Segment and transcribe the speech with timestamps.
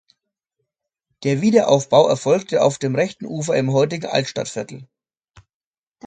[1.21, 4.87] Der Wiederaufbau erfolgte auf dem rechten Ufer im heutigen Altstadtviertel.